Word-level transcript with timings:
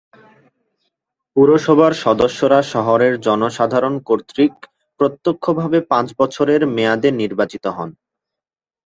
পুরসভার 1.35 1.93
সদস্যরা 2.03 2.59
শহরের 2.73 3.13
জনসাধারণ 3.19 3.95
কর্তৃক 4.07 4.53
প্রত্যক্ষভাবে 4.99 5.79
পাঁচ 5.91 6.07
বছরের 6.19 6.61
মেয়াদে 6.75 7.09
নির্বাচিত 7.21 7.65
হন। 7.77 7.89